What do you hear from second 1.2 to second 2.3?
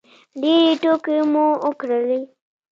مو وکړلې.